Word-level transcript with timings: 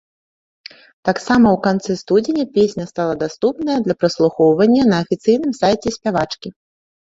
Таксама 1.09 1.47
ў 1.51 1.57
канцы 1.67 1.97
студзеня 2.03 2.45
песня 2.57 2.85
стала 2.93 3.13
даступная 3.23 3.77
для 3.91 3.95
праслухоўвання 4.03 4.83
на 4.91 4.95
афіцыйным 5.07 5.51
сайце 5.63 5.87
спявачкі. 6.01 6.49